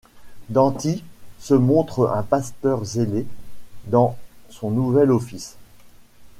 [0.49, 1.03] Danti
[1.37, 3.27] se montre un pasteur zélé
[3.85, 4.17] dans
[4.49, 5.57] son nouvel office.